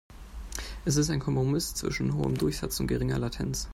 [0.83, 3.69] Es ist ein Kompromiss zwischen hohem Durchsatz und geringer Latenz.